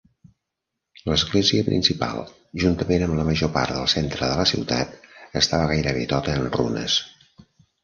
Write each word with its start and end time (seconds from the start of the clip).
L'església 1.09 1.65
principal, 1.67 2.23
juntament 2.63 3.05
amb 3.09 3.19
la 3.19 3.27
major 3.29 3.53
part 3.59 3.75
del 3.77 3.87
centre 3.95 4.31
de 4.33 4.41
la 4.41 4.49
ciutat, 4.55 4.99
estava 5.45 5.71
gairebé 5.75 6.09
tota 6.17 6.37
en 6.41 6.53
runes. 6.59 6.99